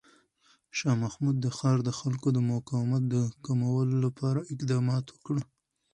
شاه 0.77 0.95
محمود 1.03 1.35
د 1.41 1.47
ښار 1.57 1.77
د 1.83 1.89
خلکو 1.99 2.27
د 2.33 2.37
مقاومت 2.51 3.03
د 3.13 3.15
کمولو 3.45 3.95
لپاره 4.05 4.47
اقدامات 4.53 5.05
وکړ. 5.09 5.37